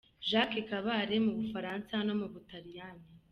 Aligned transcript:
Jacques 0.29 0.63
Kabale 0.69 1.15
mu 1.25 1.31
Bufaransa 1.37 1.95
no 2.07 2.13
mu 2.19 2.27
Butaliyani. 2.33 3.07